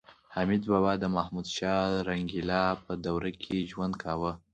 [0.35, 4.31] حمید بابا د محمدشاه رنګیلا په دوره کې ژوند کاوه